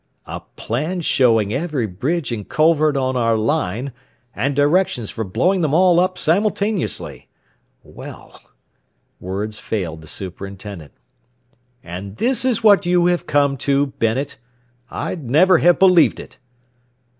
"A 0.25 0.39
plan 0.55 1.01
showing 1.01 1.53
every 1.53 1.85
bridge 1.85 2.31
and 2.31 2.49
culvert 2.49 2.97
on 2.97 3.15
our 3.15 3.35
line, 3.35 3.93
and 4.35 4.55
directions 4.55 5.11
for 5.11 5.23
blowing 5.23 5.61
them 5.61 5.75
all 5.75 5.99
up, 5.99 6.17
simultaneously! 6.17 7.29
Well" 7.83 8.41
Words 9.19 9.59
failed 9.59 10.01
the 10.01 10.07
superintendent. 10.07 10.93
"And 11.83 12.17
this 12.17 12.43
is 12.43 12.63
what 12.63 12.83
you 12.87 13.05
have 13.05 13.27
come 13.27 13.57
to, 13.57 13.93
Bennet? 13.99 14.39
I'd 14.89 15.29
never 15.29 15.59
have 15.59 15.77
believed 15.77 16.19
it!" 16.19 16.39